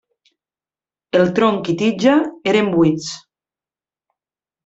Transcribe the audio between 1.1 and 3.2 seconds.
El tronc i tija eren buits.